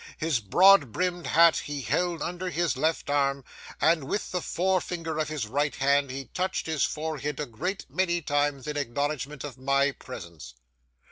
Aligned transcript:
His 0.17 0.39
broad 0.39 0.91
brimmed 0.91 1.27
hat 1.27 1.57
he 1.57 1.81
held 1.83 2.23
under 2.23 2.49
his 2.49 2.75
left 2.75 3.07
arm, 3.07 3.43
and 3.79 4.05
with 4.05 4.31
the 4.31 4.41
forefinger 4.41 5.19
of 5.19 5.27
his 5.27 5.45
right 5.45 5.75
hand 5.75 6.09
he 6.09 6.25
touched 6.33 6.65
his 6.65 6.83
forehead 6.83 7.39
a 7.39 7.45
great 7.45 7.85
many 7.87 8.19
times 8.23 8.65
in 8.65 8.77
acknowledgment 8.77 9.43
of 9.43 9.59
my 9.59 9.91
presence. 9.91 10.55